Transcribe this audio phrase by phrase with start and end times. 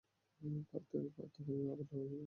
[0.69, 1.53] পারতেও পারি,
[1.65, 2.19] আবার নয়ও।